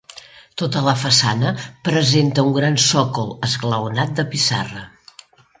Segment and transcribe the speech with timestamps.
[0.61, 1.51] Tota la façana
[1.89, 4.87] presenta un gran sòcol esglaonat de pissarra.